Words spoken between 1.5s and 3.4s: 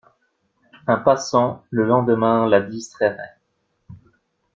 le lendemain, la distrairait.